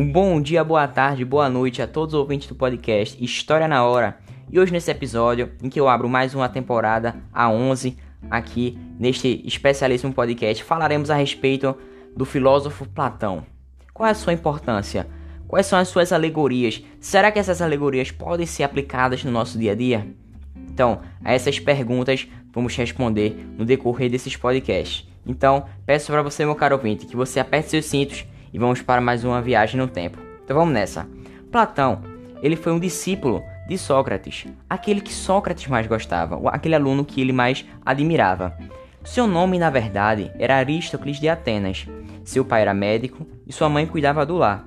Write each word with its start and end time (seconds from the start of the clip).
Um 0.00 0.10
bom 0.10 0.40
dia, 0.40 0.64
boa 0.64 0.88
tarde, 0.88 1.26
boa 1.26 1.50
noite 1.50 1.82
a 1.82 1.86
todos 1.86 2.14
os 2.14 2.20
ouvintes 2.20 2.48
do 2.48 2.54
podcast 2.54 3.22
História 3.22 3.68
na 3.68 3.84
Hora. 3.84 4.16
E 4.50 4.58
hoje 4.58 4.72
nesse 4.72 4.90
episódio, 4.90 5.52
em 5.62 5.68
que 5.68 5.78
eu 5.78 5.90
abro 5.90 6.08
mais 6.08 6.34
uma 6.34 6.48
temporada, 6.48 7.16
a 7.30 7.50
11, 7.50 7.98
aqui 8.30 8.78
neste 8.98 9.42
especialíssimo 9.46 10.10
podcast, 10.14 10.64
falaremos 10.64 11.10
a 11.10 11.16
respeito 11.16 11.76
do 12.16 12.24
filósofo 12.24 12.88
Platão. 12.88 13.44
Qual 13.92 14.06
é 14.06 14.12
a 14.12 14.14
sua 14.14 14.32
importância? 14.32 15.06
Quais 15.46 15.66
são 15.66 15.78
as 15.78 15.88
suas 15.88 16.14
alegorias? 16.14 16.82
Será 16.98 17.30
que 17.30 17.38
essas 17.38 17.60
alegorias 17.60 18.10
podem 18.10 18.46
ser 18.46 18.62
aplicadas 18.62 19.22
no 19.22 19.30
nosso 19.30 19.58
dia 19.58 19.72
a 19.72 19.74
dia? 19.74 20.08
Então, 20.56 21.02
a 21.22 21.34
essas 21.34 21.60
perguntas 21.60 22.26
vamos 22.54 22.74
responder 22.74 23.36
no 23.58 23.66
decorrer 23.66 24.10
desses 24.10 24.34
podcasts. 24.34 25.06
Então, 25.26 25.66
peço 25.84 26.10
para 26.10 26.22
você, 26.22 26.42
meu 26.46 26.54
caro 26.54 26.76
ouvinte, 26.76 27.04
que 27.04 27.16
você 27.16 27.38
aperte 27.38 27.68
seus 27.68 27.84
cintos 27.84 28.24
e 28.52 28.58
vamos 28.58 28.82
para 28.82 29.00
mais 29.00 29.24
uma 29.24 29.40
viagem 29.40 29.78
no 29.80 29.88
tempo. 29.88 30.18
Então 30.44 30.56
vamos 30.56 30.74
nessa. 30.74 31.08
Platão, 31.50 32.02
ele 32.42 32.56
foi 32.56 32.72
um 32.72 32.78
discípulo 32.78 33.42
de 33.68 33.78
Sócrates, 33.78 34.46
aquele 34.68 35.00
que 35.00 35.12
Sócrates 35.12 35.68
mais 35.68 35.86
gostava, 35.86 36.40
aquele 36.50 36.74
aluno 36.74 37.04
que 37.04 37.20
ele 37.20 37.32
mais 37.32 37.64
admirava. 37.84 38.56
Seu 39.04 39.26
nome, 39.26 39.58
na 39.58 39.70
verdade, 39.70 40.30
era 40.38 40.56
Aristócles 40.56 41.18
de 41.18 41.28
Atenas. 41.28 41.86
Seu 42.24 42.44
pai 42.44 42.62
era 42.62 42.74
médico 42.74 43.26
e 43.46 43.52
sua 43.52 43.68
mãe 43.68 43.86
cuidava 43.86 44.26
do 44.26 44.36
lar, 44.36 44.66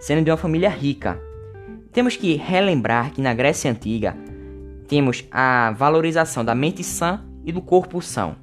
sendo 0.00 0.24
de 0.24 0.30
uma 0.30 0.36
família 0.36 0.68
rica. 0.68 1.20
Temos 1.92 2.16
que 2.16 2.34
relembrar 2.34 3.10
que 3.10 3.20
na 3.20 3.34
Grécia 3.34 3.70
Antiga 3.70 4.16
temos 4.88 5.24
a 5.30 5.72
valorização 5.72 6.44
da 6.44 6.54
mente 6.54 6.82
sã 6.84 7.24
e 7.44 7.52
do 7.52 7.60
corpo 7.60 8.00
são. 8.00 8.36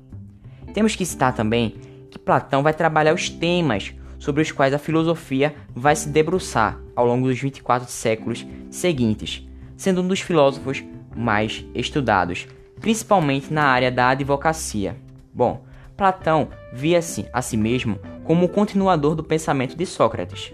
Temos 0.74 0.96
que 0.96 1.06
citar 1.06 1.34
também 1.34 1.76
que 2.10 2.20
Platão 2.20 2.62
vai 2.62 2.74
trabalhar 2.74 3.14
os 3.14 3.30
temas 3.30 3.94
sobre 4.24 4.42
os 4.42 4.54
quais 4.54 4.74
a 4.74 4.80
filosofia 4.80 5.54
vai 5.76 5.98
se 5.98 6.08
debruçar 6.08 6.80
ao 6.96 7.06
longo 7.06 7.28
dos 7.28 7.38
24 7.38 7.90
séculos 7.90 8.48
seguintes, 8.72 9.46
sendo 9.76 10.02
um 10.02 10.08
dos 10.08 10.22
filósofos 10.22 10.82
mais 11.14 11.66
estudados, 11.76 12.48
principalmente 12.80 13.52
na 13.52 13.66
área 13.66 13.92
da 13.92 14.08
advocacia. 14.08 14.96
Bom, 15.34 15.66
Platão 15.98 16.48
via-se 16.72 17.28
a 17.34 17.42
si 17.42 17.58
mesmo 17.58 18.00
como 18.24 18.46
o 18.46 18.50
continuador 18.50 19.14
do 19.14 19.26
pensamento 19.26 19.76
de 19.76 19.86
Sócrates. 19.86 20.54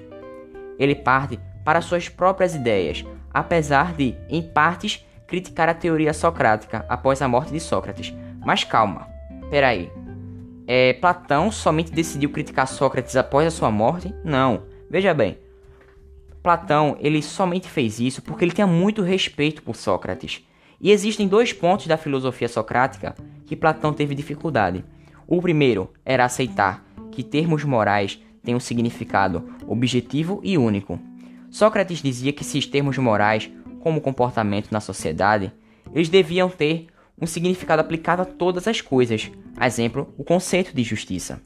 Ele 0.80 0.95
parte 0.95 1.39
para 1.63 1.80
suas 1.80 2.09
próprias 2.09 2.55
ideias, 2.55 3.05
apesar 3.31 3.93
de, 3.93 4.15
em 4.27 4.41
partes, 4.41 5.05
criticar 5.27 5.69
a 5.69 5.75
teoria 5.75 6.11
socrática 6.11 6.83
após 6.89 7.21
a 7.21 7.27
morte 7.27 7.52
de 7.52 7.59
Sócrates. 7.59 8.15
Mas 8.43 8.63
calma, 8.63 9.08
peraí, 9.52 9.91
é, 10.71 10.93
Platão 10.93 11.51
somente 11.51 11.91
decidiu 11.91 12.29
criticar 12.29 12.67
Sócrates 12.67 13.15
após 13.15 13.47
a 13.47 13.49
sua 13.49 13.71
morte? 13.71 14.13
Não. 14.23 14.61
Veja 14.87 15.15
bem, 15.15 15.39
Platão 16.43 16.95
ele 16.99 17.23
somente 17.23 17.67
fez 17.67 17.99
isso 17.99 18.21
porque 18.21 18.45
ele 18.45 18.51
tinha 18.51 18.67
muito 18.67 19.01
respeito 19.01 19.63
por 19.63 19.75
Sócrates. 19.75 20.47
E 20.79 20.91
existem 20.91 21.27
dois 21.27 21.51
pontos 21.51 21.87
da 21.87 21.97
filosofia 21.97 22.47
socrática 22.47 23.15
que 23.47 23.55
Platão 23.55 23.91
teve 23.91 24.13
dificuldade. 24.13 24.85
O 25.25 25.41
primeiro 25.41 25.89
era 26.05 26.23
aceitar 26.23 26.85
que 27.11 27.23
termos 27.23 27.63
morais 27.63 28.21
têm 28.43 28.53
um 28.53 28.59
significado 28.59 29.49
objetivo 29.65 30.39
e 30.43 30.55
único. 30.55 30.99
Sócrates 31.49 31.99
dizia 31.99 32.31
que 32.31 32.43
esses 32.43 32.67
termos 32.67 32.95
morais, 32.99 33.49
como 33.79 34.01
comportamento 34.01 34.71
na 34.71 34.79
sociedade, 34.79 35.51
eles 35.91 36.09
deviam 36.09 36.47
ter 36.47 36.85
um 37.21 37.27
significado 37.27 37.81
aplicado 37.81 38.21
a 38.21 38.25
todas 38.25 38.67
as 38.67 38.81
coisas, 38.81 39.31
exemplo, 39.61 40.13
o 40.17 40.23
conceito 40.23 40.73
de 40.73 40.83
justiça. 40.83 41.41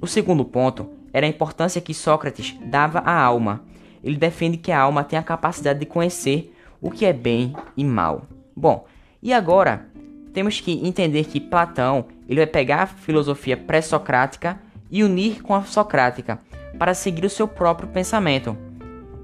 O 0.00 0.06
segundo 0.06 0.44
ponto 0.44 0.88
era 1.12 1.26
a 1.26 1.28
importância 1.28 1.80
que 1.80 1.92
Sócrates 1.92 2.56
dava 2.64 3.00
à 3.00 3.20
alma. 3.20 3.64
Ele 4.02 4.16
defende 4.16 4.56
que 4.56 4.72
a 4.72 4.80
alma 4.80 5.04
tem 5.04 5.18
a 5.18 5.22
capacidade 5.22 5.80
de 5.80 5.86
conhecer 5.86 6.54
o 6.80 6.90
que 6.90 7.04
é 7.04 7.12
bem 7.12 7.54
e 7.76 7.84
mal. 7.84 8.22
Bom, 8.56 8.86
e 9.22 9.32
agora 9.32 9.86
temos 10.32 10.60
que 10.60 10.86
entender 10.86 11.24
que 11.24 11.40
Platão 11.40 12.06
ele 12.28 12.40
vai 12.40 12.46
pegar 12.46 12.82
a 12.82 12.86
filosofia 12.86 13.56
pré-socrática 13.56 14.60
e 14.90 15.04
unir 15.04 15.42
com 15.42 15.54
a 15.54 15.64
socrática 15.64 16.40
para 16.78 16.94
seguir 16.94 17.24
o 17.24 17.30
seu 17.30 17.46
próprio 17.46 17.88
pensamento. 17.88 18.56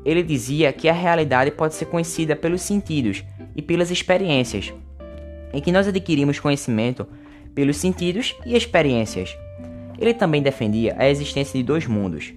Ele 0.05 0.23
dizia 0.23 0.73
que 0.73 0.89
a 0.89 0.93
realidade 0.93 1.51
pode 1.51 1.75
ser 1.75 1.87
conhecida 1.87 2.37
pelos 2.37 2.63
sentidos 2.63 3.25
e 3.55 3.63
pelas 3.63 3.91
experiências, 3.91 4.73
em 5.53 5.61
que 5.61 5.73
nós 5.73 5.87
adquirimos 5.87 6.39
conhecimento 6.39 7.07
pelos 7.55 7.77
sentidos 7.77 8.35
e 8.45 8.57
experiências. 8.57 9.37
Ele 9.99 10.13
também 10.13 10.43
defendia 10.43 10.95
a 10.99 11.09
existência 11.09 11.59
de 11.59 11.65
dois 11.65 11.87
mundos 11.87 12.35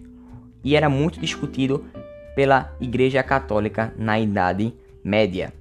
e 0.63 0.75
era 0.75 0.89
muito 0.89 1.19
discutido 1.19 1.85
pela 2.35 2.73
Igreja 2.79 3.21
Católica 3.21 3.93
na 3.97 4.19
Idade 4.19 4.73
Média. 5.03 5.53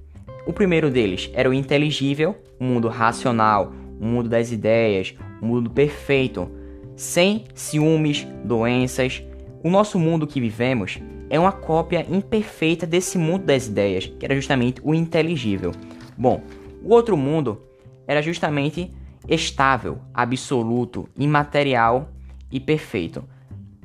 O 0.45 0.53
primeiro 0.53 0.89
deles 0.89 1.29
era 1.33 1.49
o 1.49 1.53
inteligível, 1.53 2.35
o 2.59 2.63
mundo 2.63 2.87
racional, 2.87 3.73
o 3.99 4.05
mundo 4.05 4.29
das 4.29 4.51
ideias, 4.51 5.13
o 5.41 5.45
mundo 5.45 5.69
perfeito, 5.69 6.49
sem 6.95 7.45
ciúmes, 7.53 8.25
doenças. 8.43 9.21
O 9.63 9.69
nosso 9.69 9.99
mundo 9.99 10.25
que 10.25 10.39
vivemos 10.39 10.99
é 11.29 11.39
uma 11.39 11.51
cópia 11.51 12.05
imperfeita 12.09 12.87
desse 12.87 13.17
mundo 13.17 13.45
das 13.45 13.67
ideias, 13.67 14.07
que 14.07 14.25
era 14.25 14.35
justamente 14.35 14.81
o 14.83 14.95
inteligível. 14.95 15.71
Bom, 16.17 16.41
o 16.83 16.93
outro 16.93 17.17
mundo 17.17 17.61
era 18.07 18.21
justamente 18.21 18.91
estável, 19.27 19.99
absoluto, 20.13 21.07
imaterial 21.17 22.09
e 22.51 22.59
perfeito. 22.59 23.23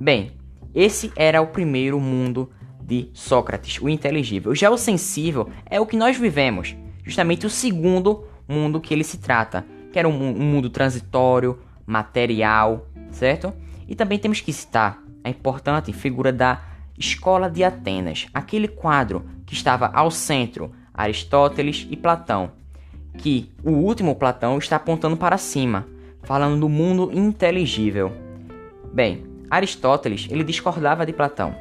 Bem, 0.01 0.33
esse 0.75 1.13
era 1.17 1.41
o 1.41 1.47
primeiro 1.47 2.01
mundo 2.01 2.51
de 2.83 3.11
Sócrates, 3.13 3.81
o 3.81 3.89
inteligível. 3.89 4.55
Já 4.55 4.71
o 4.71 4.79
sensível 4.79 5.49
é 5.67 5.81
o 5.81 5.87
que 5.87 5.97
nós 5.97 6.17
vivemos, 6.17 6.77
justamente 7.05 7.47
o 7.47 7.51
segundo 7.51 8.25
mundo 8.49 8.81
que 8.81 8.93
ele 8.93 9.05
se 9.05 9.19
trata, 9.19 9.65
que 9.93 9.99
era 9.99 10.09
um, 10.09 10.13
mundo 10.13 10.69
transitório, 10.69 11.59
material, 11.87 12.87
certo? 13.11 13.53
E 13.87 13.95
também 13.95 14.19
temos 14.19 14.41
que 14.41 14.53
citar 14.53 15.03
a 15.23 15.31
importante 15.31 15.93
figura 15.93 16.33
da 16.33 16.63
Escola 16.99 17.51
de 17.51 17.65
Atenas, 17.65 18.27
aquele 18.33 18.69
quadro 18.69 19.25
que 19.47 19.55
estava 19.55 19.91
ao 19.93 20.11
centro 20.11 20.73
Aristóteles 20.93 21.87
e 21.91 21.97
Platão 21.97 22.53
que 23.19 23.51
o 23.63 23.71
último 23.71 24.15
Platão 24.15 24.59
está 24.59 24.77
apontando 24.77 25.17
para 25.17 25.39
cima, 25.39 25.87
falando 26.23 26.61
do 26.61 26.69
mundo 26.69 27.11
inteligível. 27.13 28.13
Bem, 28.93 29.25
Aristóteles 29.51 30.27
ele 30.31 30.45
discordava 30.45 31.07
de 31.07 31.13
Platão. 31.13 31.55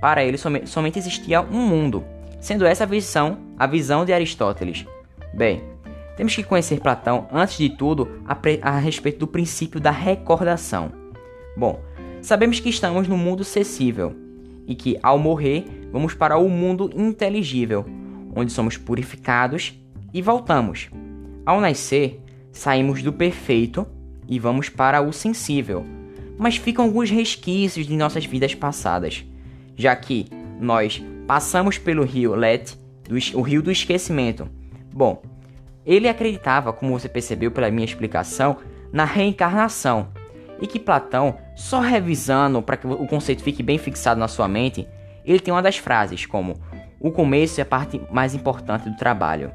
Para 0.00 0.24
ele 0.24 0.38
som 0.38 0.52
somente 0.64 0.98
existia 0.98 1.40
um 1.40 1.66
mundo, 1.66 2.04
sendo 2.40 2.64
essa 2.64 2.84
a 2.84 2.86
visão, 2.86 3.38
a 3.58 3.66
visão 3.66 4.04
de 4.04 4.12
Aristóteles. 4.12 4.86
Bem, 5.34 5.62
temos 6.16 6.34
que 6.34 6.42
conhecer 6.42 6.80
Platão 6.80 7.28
antes 7.32 7.58
de 7.58 7.70
tudo 7.70 8.20
a, 8.26 8.36
a 8.62 8.78
respeito 8.78 9.20
do 9.20 9.26
princípio 9.26 9.80
da 9.80 9.90
recordação. 9.90 10.92
Bom, 11.56 11.80
sabemos 12.22 12.60
que 12.60 12.68
estamos 12.68 13.08
no 13.08 13.16
mundo 13.16 13.42
acessível 13.42 14.14
e 14.66 14.74
que 14.74 14.98
ao 15.02 15.18
morrer 15.18 15.88
vamos 15.92 16.14
para 16.14 16.36
o 16.36 16.48
mundo 16.48 16.90
inteligível, 16.94 17.84
onde 18.34 18.52
somos 18.52 18.76
purificados 18.76 19.74
e 20.12 20.22
voltamos. 20.22 20.88
Ao 21.44 21.60
nascer, 21.60 22.22
saímos 22.52 23.02
do 23.02 23.12
perfeito 23.12 23.86
e 24.28 24.38
vamos 24.38 24.68
para 24.68 25.00
o 25.00 25.12
sensível, 25.12 25.84
mas 26.36 26.56
ficam 26.56 26.84
alguns 26.84 27.10
resquícios 27.10 27.86
de 27.86 27.96
nossas 27.96 28.24
vidas 28.24 28.54
passadas, 28.54 29.24
já 29.76 29.94
que 29.96 30.26
nós 30.60 31.02
passamos 31.26 31.78
pelo 31.78 32.04
rio 32.04 32.34
Let, 32.34 32.76
o 33.34 33.42
rio 33.42 33.62
do 33.62 33.70
esquecimento. 33.70 34.48
Bom, 34.92 35.22
ele 35.84 36.08
acreditava, 36.08 36.72
como 36.72 36.98
você 36.98 37.08
percebeu 37.08 37.50
pela 37.50 37.70
minha 37.70 37.84
explicação, 37.84 38.58
na 38.92 39.04
reencarnação 39.04 40.08
e 40.60 40.66
que 40.66 40.78
Platão, 40.78 41.38
só 41.54 41.80
revisando 41.80 42.60
para 42.60 42.76
que 42.76 42.86
o 42.86 43.06
conceito 43.06 43.42
fique 43.42 43.62
bem 43.62 43.78
fixado 43.78 44.18
na 44.18 44.28
sua 44.28 44.48
mente, 44.48 44.86
ele 45.24 45.40
tem 45.40 45.52
uma 45.52 45.62
das 45.62 45.76
frases 45.76 46.26
como: 46.26 46.56
o 47.00 47.10
começo 47.10 47.60
é 47.60 47.62
a 47.62 47.66
parte 47.66 48.00
mais 48.10 48.34
importante 48.34 48.88
do 48.88 48.96
trabalho. 48.96 49.52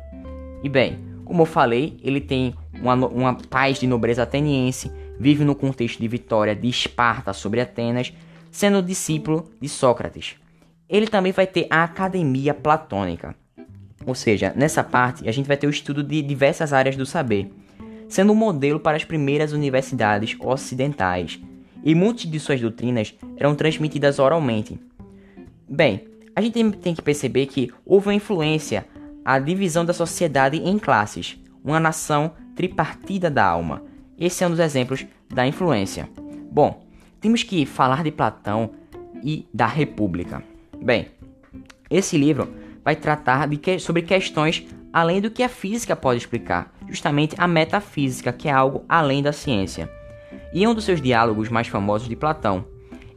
E 0.64 0.70
bem, 0.70 0.98
como 1.26 1.42
eu 1.42 1.46
falei, 1.46 1.98
ele 2.02 2.22
tem 2.22 2.56
uma, 2.82 2.96
uma 2.96 3.36
paz 3.36 3.80
de 3.80 3.86
nobreza 3.86 4.24
ateniense, 4.24 4.90
vive 5.20 5.44
no 5.44 5.54
contexto 5.54 6.00
de 6.00 6.08
vitória 6.08 6.56
de 6.56 6.68
Esparta 6.70 7.34
sobre 7.34 7.60
Atenas, 7.60 8.14
sendo 8.50 8.82
discípulo 8.82 9.50
de 9.60 9.68
Sócrates. 9.68 10.36
Ele 10.88 11.08
também 11.08 11.32
vai 11.32 11.46
ter 11.46 11.68
a 11.70 11.84
academia 11.84 12.54
platônica. 12.54 13.36
Ou 14.06 14.16
seja, 14.16 14.54
nessa 14.56 14.84
parte 14.84 15.28
a 15.28 15.32
gente 15.32 15.48
vai 15.48 15.58
ter 15.58 15.68
o 15.68 15.70
estudo 15.70 16.04
de 16.04 16.22
diversas 16.22 16.72
áreas 16.72 16.96
do 16.96 17.06
saber, 17.06 17.52
sendo 18.08 18.32
um 18.32 18.36
modelo 18.36 18.80
para 18.80 18.96
as 18.96 19.04
primeiras 19.04 19.54
universidades 19.54 20.36
ocidentais, 20.40 21.40
e 21.84 21.94
muitas 21.94 22.30
de 22.30 22.40
suas 22.40 22.62
doutrinas 22.62 23.14
eram 23.36 23.56
transmitidas 23.56 24.20
oralmente. 24.20 24.80
Bem, 25.68 26.06
a 26.36 26.42
gente 26.42 26.72
tem 26.78 26.96
que 26.96 27.02
perceber 27.02 27.48
que 27.48 27.72
houve 27.86 28.08
uma 28.08 28.16
influência 28.16 28.86
a 29.26 29.40
divisão 29.40 29.86
da 29.86 29.94
sociedade 29.94 30.58
em 30.58 30.78
classes, 30.78 31.38
uma 31.64 31.80
nação 31.80 32.34
tripartida 32.56 33.30
da 33.30 33.46
alma. 33.46 33.84
Esse 34.18 34.44
é 34.44 34.48
um 34.48 34.52
dos 34.52 34.60
exemplos 34.60 35.06
da 35.30 35.48
influência. 35.48 36.10
Bom, 36.52 36.86
temos 37.20 37.44
que 37.44 37.66
falar 37.66 38.04
de 38.04 38.12
Platão 38.12 38.72
e 39.24 39.48
da 39.54 39.66
República. 39.66 40.44
Bem, 40.82 41.08
esse 41.90 42.18
livro 42.18 42.54
vai 42.84 42.96
tratar 42.96 43.50
que, 43.50 43.80
sobre 43.80 44.02
questões 44.02 44.68
além 44.92 45.20
do 45.20 45.32
que 45.32 45.42
a 45.42 45.50
física 45.50 45.96
pode 45.96 46.20
explicar, 46.20 46.72
justamente 46.88 47.36
a 47.40 47.48
metafísica, 47.48 48.32
que 48.32 48.48
é 48.48 48.52
algo 48.52 48.86
além 48.88 49.24
da 49.24 49.34
ciência. 49.34 49.90
E 50.54 50.64
em 50.64 50.68
um 50.68 50.74
dos 50.76 50.84
seus 50.84 51.02
diálogos 51.02 51.50
mais 51.50 51.68
famosos 51.68 52.08
de 52.08 52.16
Platão, 52.16 52.64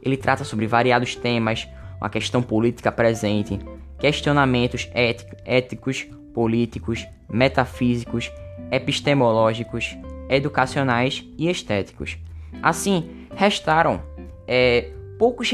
ele 0.01 0.17
trata 0.17 0.43
sobre 0.43 0.65
variados 0.65 1.15
temas, 1.15 1.67
uma 1.99 2.09
questão 2.09 2.41
política 2.41 2.91
presente, 2.91 3.59
questionamentos 3.99 4.89
éticos, 4.93 6.07
políticos, 6.33 7.05
metafísicos, 7.29 8.31
epistemológicos, 8.71 9.97
educacionais 10.29 11.25
e 11.37 11.49
estéticos. 11.49 12.17
Assim, 12.61 13.27
restaram 13.35 14.01
é, 14.47 14.91
poucos 15.17 15.51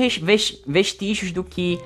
vestígios 0.68 1.32
do 1.32 1.44
que 1.44 1.80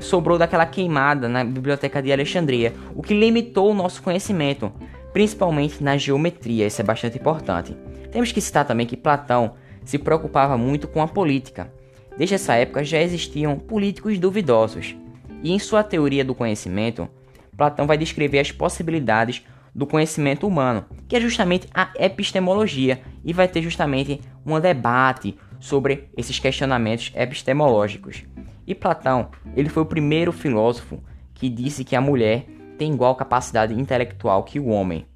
sobrou 0.00 0.38
daquela 0.38 0.66
queimada 0.66 1.28
na 1.28 1.42
biblioteca 1.42 2.02
de 2.02 2.12
Alexandria, 2.12 2.74
o 2.94 3.02
que 3.02 3.14
limitou 3.14 3.70
o 3.70 3.74
nosso 3.74 4.02
conhecimento, 4.02 4.72
principalmente 5.12 5.82
na 5.82 5.96
geometria, 5.96 6.66
isso 6.66 6.80
é 6.80 6.84
bastante 6.84 7.18
importante. 7.18 7.76
Temos 8.12 8.30
que 8.32 8.40
citar 8.40 8.66
também 8.66 8.86
que 8.86 8.96
Platão 8.96 9.54
se 9.84 9.98
preocupava 9.98 10.58
muito 10.58 10.86
com 10.86 11.00
a 11.00 11.08
política. 11.08 11.72
Desde 12.16 12.34
essa 12.34 12.54
época 12.54 12.84
já 12.84 13.00
existiam 13.00 13.58
políticos 13.58 14.18
duvidosos, 14.18 14.94
e 15.42 15.52
em 15.52 15.58
sua 15.58 15.82
teoria 15.82 16.24
do 16.24 16.34
conhecimento, 16.34 17.08
Platão 17.56 17.86
vai 17.86 17.96
descrever 17.96 18.38
as 18.38 18.52
possibilidades 18.52 19.44
do 19.74 19.86
conhecimento 19.86 20.46
humano, 20.46 20.84
que 21.06 21.16
é 21.16 21.20
justamente 21.20 21.68
a 21.74 21.90
epistemologia, 21.98 23.00
e 23.24 23.32
vai 23.32 23.46
ter 23.46 23.62
justamente 23.62 24.20
um 24.44 24.58
debate 24.58 25.36
sobre 25.60 26.08
esses 26.16 26.38
questionamentos 26.38 27.12
epistemológicos. 27.14 28.24
E 28.66 28.74
Platão, 28.74 29.30
ele 29.54 29.68
foi 29.68 29.82
o 29.82 29.86
primeiro 29.86 30.32
filósofo 30.32 31.02
que 31.34 31.48
disse 31.48 31.84
que 31.84 31.94
a 31.94 32.00
mulher 32.00 32.46
tem 32.78 32.92
igual 32.92 33.14
capacidade 33.14 33.74
intelectual 33.74 34.42
que 34.44 34.58
o 34.58 34.68
homem. 34.68 35.06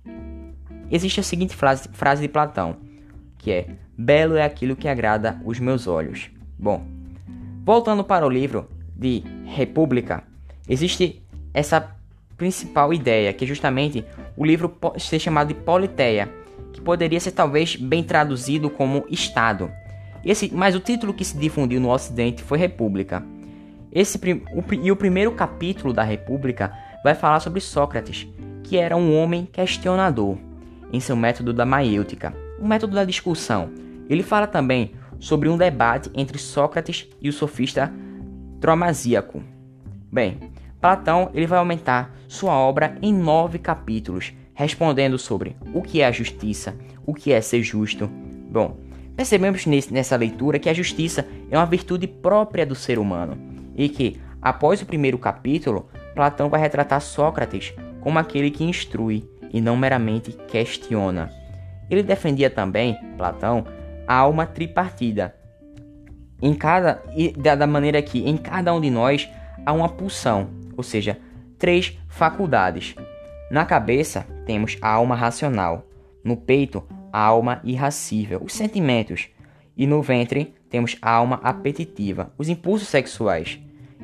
Existe 0.90 1.20
a 1.20 1.22
seguinte 1.22 1.54
frase, 1.54 1.88
frase 1.92 2.22
de 2.22 2.28
Platão, 2.28 2.76
que 3.38 3.50
é: 3.50 3.66
Belo 3.96 4.36
é 4.36 4.42
aquilo 4.42 4.76
que 4.76 4.88
agrada 4.88 5.40
os 5.44 5.58
meus 5.58 5.86
olhos. 5.86 6.30
Bom, 6.58 6.84
voltando 7.64 8.04
para 8.04 8.26
o 8.26 8.30
livro 8.30 8.68
de 9.00 9.22
República, 9.46 10.22
existe 10.68 11.22
essa 11.54 11.96
principal 12.36 12.92
ideia, 12.92 13.32
que 13.32 13.44
é 13.44 13.48
justamente 13.48 14.04
o 14.36 14.44
livro 14.44 14.76
ser 14.98 15.18
chamado 15.18 15.48
de 15.48 15.54
Politeia, 15.54 16.28
que 16.72 16.80
poderia 16.82 17.18
ser 17.18 17.32
talvez 17.32 17.76
bem 17.76 18.04
traduzido 18.04 18.68
como 18.68 19.06
Estado. 19.08 19.70
Esse, 20.22 20.54
mas 20.54 20.74
o 20.74 20.80
título 20.80 21.14
que 21.14 21.24
se 21.24 21.36
difundiu 21.38 21.80
no 21.80 21.90
Ocidente 21.90 22.42
foi 22.42 22.58
República. 22.58 23.24
Esse, 23.90 24.18
o, 24.18 24.74
e 24.74 24.92
o 24.92 24.96
primeiro 24.96 25.32
capítulo 25.32 25.94
da 25.94 26.02
República 26.02 26.70
vai 27.02 27.14
falar 27.14 27.40
sobre 27.40 27.60
Sócrates, 27.60 28.28
que 28.62 28.76
era 28.76 28.96
um 28.96 29.16
homem 29.16 29.46
questionador, 29.50 30.36
em 30.92 31.00
seu 31.00 31.16
método 31.16 31.54
da 31.54 31.64
maiêutica, 31.64 32.34
o 32.58 32.68
método 32.68 32.94
da 32.94 33.04
discussão. 33.04 33.70
Ele 34.10 34.22
fala 34.22 34.46
também 34.46 34.92
sobre 35.18 35.48
um 35.48 35.56
debate 35.56 36.10
entre 36.14 36.38
Sócrates 36.38 37.08
e 37.20 37.28
o 37.28 37.32
sofista 37.32 37.92
Tromasíaco. 38.60 39.42
Bem, 40.12 40.38
Platão 40.80 41.30
ele 41.34 41.46
vai 41.46 41.58
aumentar 41.58 42.14
sua 42.28 42.52
obra 42.52 42.96
em 43.00 43.12
nove 43.12 43.58
capítulos, 43.58 44.32
respondendo 44.54 45.18
sobre 45.18 45.56
o 45.72 45.82
que 45.82 46.00
é 46.02 46.06
a 46.06 46.12
justiça, 46.12 46.76
o 47.06 47.14
que 47.14 47.32
é 47.32 47.40
ser 47.40 47.62
justo. 47.62 48.08
Bom, 48.50 48.76
percebemos 49.16 49.66
nessa 49.66 50.16
leitura 50.16 50.58
que 50.58 50.68
a 50.68 50.74
justiça 50.74 51.26
é 51.50 51.56
uma 51.56 51.66
virtude 51.66 52.06
própria 52.06 52.66
do 52.66 52.74
ser 52.74 52.98
humano 52.98 53.36
e 53.74 53.88
que, 53.88 54.20
após 54.42 54.82
o 54.82 54.86
primeiro 54.86 55.18
capítulo, 55.18 55.88
Platão 56.14 56.50
vai 56.50 56.60
retratar 56.60 57.00
Sócrates 57.00 57.72
como 58.00 58.18
aquele 58.18 58.50
que 58.50 58.64
instrui 58.64 59.28
e 59.52 59.60
não 59.60 59.76
meramente 59.76 60.32
questiona. 60.48 61.30
Ele 61.88 62.02
defendia 62.02 62.50
também, 62.50 62.96
Platão, 63.16 63.64
a 64.06 64.14
alma 64.14 64.46
tripartida. 64.46 65.34
Em 66.42 66.54
cada 66.54 67.02
e 67.14 67.32
da 67.32 67.66
maneira 67.66 68.00
que 68.00 68.28
em 68.28 68.36
cada 68.36 68.74
um 68.74 68.80
de 68.80 68.90
nós 68.90 69.28
há 69.64 69.72
uma 69.72 69.88
pulsão, 69.88 70.48
ou 70.76 70.82
seja, 70.82 71.18
três 71.58 71.98
faculdades. 72.08 72.94
Na 73.50 73.64
cabeça 73.64 74.26
temos 74.46 74.76
a 74.80 74.88
alma 74.88 75.14
racional, 75.14 75.86
no 76.24 76.36
peito 76.36 76.82
a 77.12 77.20
alma 77.20 77.60
irracível, 77.64 78.40
os 78.42 78.52
sentimentos, 78.52 79.28
e 79.76 79.86
no 79.86 80.02
ventre 80.02 80.54
temos 80.68 80.96
a 81.02 81.10
alma 81.10 81.40
apetitiva, 81.42 82.32
os 82.38 82.48
impulsos 82.48 82.88
sexuais. 82.88 83.58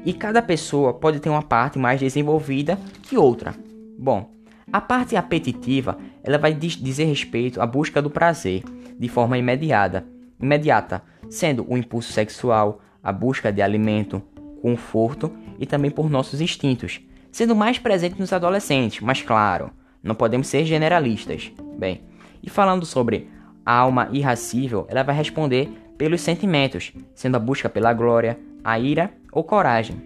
E 0.04 0.12
cada 0.12 0.42
pessoa 0.42 0.94
pode 0.94 1.20
ter 1.20 1.28
uma 1.30 1.42
parte 1.42 1.78
mais 1.78 2.00
desenvolvida 2.00 2.78
que 3.02 3.16
outra. 3.16 3.54
Bom, 3.98 4.30
a 4.72 4.80
parte 4.80 5.16
apetitiva, 5.16 5.96
ela 6.22 6.38
vai 6.38 6.52
dizer 6.52 7.04
respeito 7.04 7.60
à 7.60 7.66
busca 7.66 8.02
do 8.02 8.10
prazer 8.10 8.62
de 8.98 9.08
forma 9.08 9.38
imediata, 9.38 10.04
imediata, 10.40 11.02
sendo 11.30 11.66
o 11.68 11.76
impulso 11.76 12.12
sexual, 12.12 12.80
a 13.02 13.12
busca 13.12 13.52
de 13.52 13.62
alimento, 13.62 14.22
conforto 14.60 15.32
e 15.58 15.66
também 15.66 15.90
por 15.90 16.10
nossos 16.10 16.40
instintos, 16.40 17.00
sendo 17.30 17.54
mais 17.54 17.78
presente 17.78 18.18
nos 18.18 18.32
adolescentes, 18.32 19.00
mas 19.00 19.22
claro, 19.22 19.70
não 20.02 20.14
podemos 20.14 20.46
ser 20.46 20.64
generalistas. 20.64 21.52
Bem, 21.78 22.02
e 22.42 22.50
falando 22.50 22.86
sobre 22.86 23.28
a 23.64 23.74
alma 23.74 24.08
irracível, 24.12 24.86
ela 24.88 25.02
vai 25.02 25.14
responder 25.14 25.68
pelos 25.98 26.20
sentimentos, 26.20 26.92
sendo 27.14 27.36
a 27.36 27.40
busca 27.40 27.68
pela 27.68 27.92
glória, 27.92 28.38
a 28.62 28.78
ira 28.78 29.12
ou 29.32 29.42
coragem. 29.42 29.96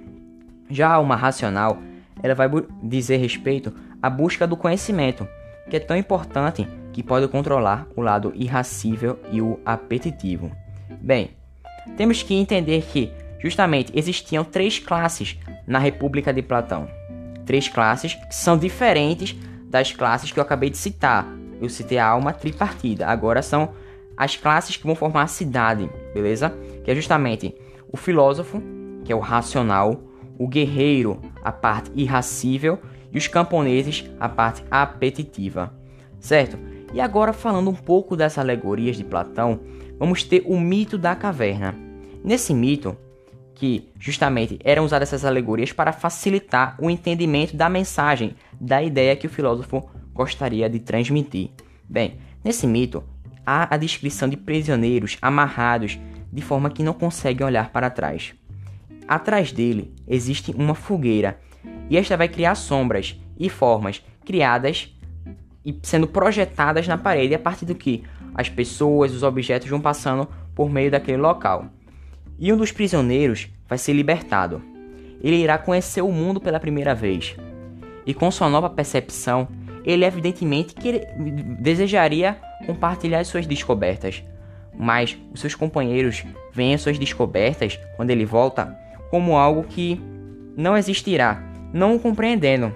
Já 0.68 0.88
a 0.88 0.94
alma 0.94 1.16
racional, 1.16 1.78
ela 2.22 2.34
vai 2.34 2.48
dizer 2.82 3.16
respeito 3.16 3.72
à 4.02 4.08
busca 4.08 4.46
do 4.46 4.56
conhecimento, 4.56 5.26
que 5.68 5.76
é 5.76 5.80
tão 5.80 5.96
importante 5.96 6.66
que 6.92 7.02
pode 7.02 7.28
controlar 7.28 7.86
o 7.96 8.00
lado 8.00 8.32
irracível 8.34 9.18
e 9.30 9.40
o 9.40 9.58
apetitivo. 9.64 10.50
Bem, 11.00 11.30
temos 11.96 12.22
que 12.22 12.34
entender 12.34 12.82
que 12.82 13.12
justamente 13.38 13.92
existiam 13.94 14.44
três 14.44 14.78
classes 14.78 15.38
na 15.66 15.78
República 15.78 16.32
de 16.32 16.42
Platão. 16.42 16.88
Três 17.44 17.68
classes 17.68 18.14
que 18.14 18.34
são 18.34 18.56
diferentes 18.56 19.36
das 19.64 19.92
classes 19.92 20.32
que 20.32 20.38
eu 20.38 20.42
acabei 20.42 20.70
de 20.70 20.78
citar, 20.78 21.26
eu 21.60 21.68
citei 21.68 21.98
a 21.98 22.06
alma 22.06 22.32
tripartida. 22.32 23.06
Agora 23.06 23.42
são 23.42 23.72
as 24.16 24.36
classes 24.36 24.76
que 24.76 24.86
vão 24.86 24.94
formar 24.94 25.22
a 25.22 25.28
cidade, 25.28 25.88
beleza? 26.12 26.54
Que 26.84 26.90
é 26.90 26.94
justamente 26.94 27.54
o 27.90 27.96
filósofo, 27.96 28.62
que 29.04 29.12
é 29.12 29.16
o 29.16 29.20
racional, 29.20 30.00
o 30.38 30.46
guerreiro, 30.48 31.20
a 31.42 31.52
parte 31.52 31.90
irracível, 31.94 32.78
e 33.12 33.18
os 33.18 33.26
camponeses, 33.26 34.08
a 34.20 34.28
parte 34.28 34.62
apetitiva, 34.70 35.74
certo? 36.20 36.58
E 36.92 37.00
agora 37.00 37.32
falando 37.32 37.70
um 37.70 37.74
pouco 37.74 38.16
das 38.16 38.38
alegorias 38.38 38.96
de 38.96 39.04
Platão, 39.04 39.60
vamos 40.00 40.24
ter 40.24 40.42
o 40.46 40.58
mito 40.58 40.96
da 40.96 41.14
caverna. 41.14 41.74
Nesse 42.24 42.54
mito, 42.54 42.96
que 43.54 43.90
justamente 43.98 44.58
eram 44.64 44.86
usadas 44.86 45.10
essas 45.10 45.26
alegorias 45.26 45.72
para 45.72 45.92
facilitar 45.92 46.74
o 46.80 46.88
entendimento 46.88 47.54
da 47.54 47.68
mensagem, 47.68 48.34
da 48.58 48.82
ideia 48.82 49.14
que 49.14 49.26
o 49.26 49.30
filósofo 49.30 49.90
gostaria 50.14 50.70
de 50.70 50.78
transmitir. 50.78 51.50
Bem, 51.86 52.16
nesse 52.42 52.66
mito 52.66 53.04
há 53.44 53.74
a 53.74 53.76
descrição 53.76 54.26
de 54.26 54.38
prisioneiros 54.38 55.18
amarrados 55.20 55.98
de 56.32 56.40
forma 56.40 56.70
que 56.70 56.82
não 56.82 56.94
conseguem 56.94 57.46
olhar 57.46 57.70
para 57.70 57.90
trás. 57.90 58.32
Atrás 59.06 59.52
dele 59.52 59.92
existe 60.08 60.50
uma 60.52 60.74
fogueira 60.74 61.38
e 61.90 61.98
esta 61.98 62.16
vai 62.16 62.28
criar 62.28 62.54
sombras 62.54 63.20
e 63.38 63.50
formas 63.50 64.02
criadas 64.24 64.96
e 65.62 65.78
sendo 65.82 66.06
projetadas 66.06 66.88
na 66.88 66.96
parede 66.96 67.34
a 67.34 67.38
partir 67.38 67.66
do 67.66 67.74
que 67.74 68.02
as 68.40 68.48
pessoas, 68.48 69.14
os 69.14 69.22
objetos 69.22 69.68
vão 69.68 69.80
passando 69.80 70.26
por 70.54 70.70
meio 70.70 70.90
daquele 70.90 71.18
local. 71.18 71.66
E 72.38 72.52
um 72.52 72.56
dos 72.56 72.72
prisioneiros 72.72 73.48
vai 73.68 73.78
ser 73.78 73.92
libertado. 73.92 74.62
Ele 75.22 75.36
irá 75.36 75.58
conhecer 75.58 76.02
o 76.02 76.10
mundo 76.10 76.40
pela 76.40 76.58
primeira 76.58 76.94
vez. 76.94 77.36
E 78.06 78.14
com 78.14 78.30
sua 78.30 78.48
nova 78.48 78.70
percepção, 78.70 79.46
ele 79.84 80.04
evidentemente 80.04 80.74
que 80.74 81.02
desejaria 81.60 82.38
compartilhar 82.66 83.24
suas 83.24 83.46
descobertas, 83.46 84.22
mas 84.74 85.16
os 85.32 85.40
seus 85.40 85.54
companheiros 85.54 86.24
veem 86.52 86.76
suas 86.78 86.98
descobertas 86.98 87.78
quando 87.96 88.10
ele 88.10 88.24
volta 88.24 88.76
como 89.10 89.36
algo 89.36 89.64
que 89.64 90.00
não 90.56 90.76
existirá, 90.76 91.42
não 91.72 91.96
o 91.96 92.00
compreendendo. 92.00 92.74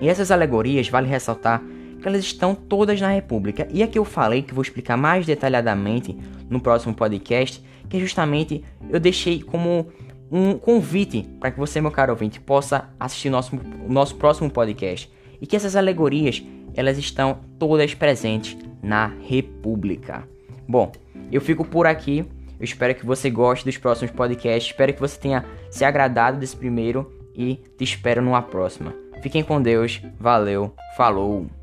E 0.00 0.08
essas 0.08 0.30
alegorias 0.30 0.88
vale 0.88 1.08
ressaltar 1.08 1.62
que 2.00 2.08
elas 2.08 2.24
estão 2.24 2.54
todas 2.54 3.00
na 3.00 3.10
República. 3.10 3.68
E 3.70 3.82
aqui 3.82 3.98
eu 3.98 4.04
falei 4.04 4.42
que 4.42 4.54
vou 4.54 4.62
explicar 4.62 4.96
mais 4.96 5.26
detalhadamente 5.26 6.16
no 6.48 6.60
próximo 6.60 6.94
podcast, 6.94 7.62
que 7.88 7.96
é 7.96 8.00
justamente 8.00 8.64
eu 8.88 8.98
deixei 8.98 9.42
como 9.42 9.86
um 10.30 10.54
convite 10.54 11.28
para 11.40 11.50
que 11.50 11.58
você, 11.58 11.80
meu 11.80 11.90
caro 11.90 12.12
ouvinte, 12.12 12.40
possa 12.40 12.88
assistir 12.98 13.30
nosso 13.30 13.58
nosso 13.88 14.14
próximo 14.14 14.48
podcast 14.48 15.10
e 15.40 15.46
que 15.46 15.56
essas 15.56 15.74
alegorias 15.74 16.42
elas 16.74 16.98
estão 16.98 17.40
todas 17.58 17.94
presentes 17.94 18.56
na 18.82 19.12
República. 19.26 20.28
Bom, 20.68 20.92
eu 21.32 21.40
fico 21.40 21.64
por 21.64 21.86
aqui. 21.86 22.24
Eu 22.58 22.64
espero 22.64 22.94
que 22.94 23.06
você 23.06 23.30
goste 23.30 23.64
dos 23.64 23.78
próximos 23.78 24.10
podcasts. 24.12 24.70
Espero 24.70 24.92
que 24.92 25.00
você 25.00 25.18
tenha 25.18 25.44
se 25.70 25.84
agradado 25.84 26.38
desse 26.38 26.56
primeiro 26.56 27.10
e 27.34 27.56
te 27.76 27.84
espero 27.84 28.22
numa 28.22 28.42
próxima. 28.42 28.94
Fiquem 29.22 29.42
com 29.42 29.60
Deus. 29.60 30.00
Valeu. 30.18 30.74
Falou. 30.96 31.59